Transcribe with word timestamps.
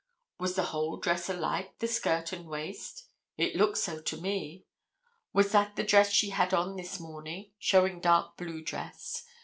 Was 0.39 0.55
the 0.55 0.63
whole 0.63 0.97
dress 0.97 1.29
alike, 1.29 1.77
the 1.77 1.87
skirt 1.87 2.31
and 2.33 2.47
waist? 2.47 3.03
It 3.37 3.55
looked 3.55 3.77
so 3.77 4.01
to 4.01 4.17
me. 4.17 4.65
Was 5.31 5.51
that 5.51 5.75
the 5.75 5.83
dress 5.83 6.09
she 6.09 6.31
had 6.31 6.55
on 6.55 6.75
this 6.75 6.99
morning 6.99 7.51
(showing 7.59 7.99
dark 7.99 8.35
blue 8.35 8.63
dress?) 8.63 9.25